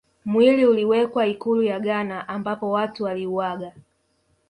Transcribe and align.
Mwili 0.25 0.65
uliwekwa 0.65 1.27
ikulu 1.27 1.63
ya 1.63 1.79
Ghana 1.79 2.27
ambapo 2.27 2.71
Watu 2.71 3.03
waliuaga 3.03 3.73